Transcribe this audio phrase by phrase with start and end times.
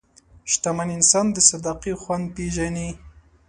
[0.51, 2.89] شتمن انسان د صدقې خوند پېژني.